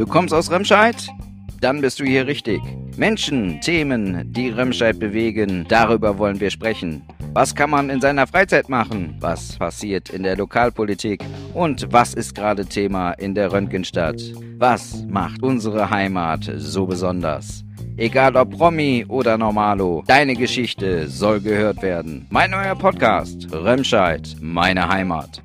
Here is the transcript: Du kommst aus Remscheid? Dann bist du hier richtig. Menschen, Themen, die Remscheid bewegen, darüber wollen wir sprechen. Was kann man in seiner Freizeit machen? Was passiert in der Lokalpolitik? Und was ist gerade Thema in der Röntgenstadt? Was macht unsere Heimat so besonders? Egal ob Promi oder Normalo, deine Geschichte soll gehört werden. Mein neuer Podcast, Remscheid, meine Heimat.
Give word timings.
Du 0.00 0.06
kommst 0.06 0.32
aus 0.32 0.50
Remscheid? 0.50 1.10
Dann 1.60 1.82
bist 1.82 2.00
du 2.00 2.04
hier 2.04 2.26
richtig. 2.26 2.62
Menschen, 2.96 3.60
Themen, 3.60 4.32
die 4.32 4.48
Remscheid 4.48 4.98
bewegen, 4.98 5.66
darüber 5.68 6.16
wollen 6.16 6.40
wir 6.40 6.50
sprechen. 6.50 7.02
Was 7.34 7.54
kann 7.54 7.68
man 7.68 7.90
in 7.90 8.00
seiner 8.00 8.26
Freizeit 8.26 8.70
machen? 8.70 9.18
Was 9.20 9.58
passiert 9.58 10.08
in 10.08 10.22
der 10.22 10.38
Lokalpolitik? 10.38 11.22
Und 11.52 11.92
was 11.92 12.14
ist 12.14 12.34
gerade 12.34 12.64
Thema 12.64 13.12
in 13.12 13.34
der 13.34 13.52
Röntgenstadt? 13.52 14.22
Was 14.56 15.04
macht 15.06 15.42
unsere 15.42 15.90
Heimat 15.90 16.50
so 16.56 16.86
besonders? 16.86 17.62
Egal 17.98 18.36
ob 18.36 18.56
Promi 18.56 19.04
oder 19.06 19.36
Normalo, 19.36 20.02
deine 20.06 20.34
Geschichte 20.34 21.08
soll 21.08 21.42
gehört 21.42 21.82
werden. 21.82 22.26
Mein 22.30 22.52
neuer 22.52 22.74
Podcast, 22.74 23.48
Remscheid, 23.52 24.34
meine 24.40 24.88
Heimat. 24.88 25.42